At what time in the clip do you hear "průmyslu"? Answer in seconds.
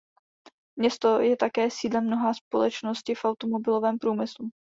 3.99-4.49